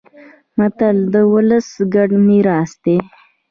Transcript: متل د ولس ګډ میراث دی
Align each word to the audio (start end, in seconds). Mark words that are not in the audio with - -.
متل 0.57 0.97
د 1.13 1.15
ولس 1.33 1.69
ګډ 1.93 2.09
میراث 2.25 2.71
دی 2.83 2.97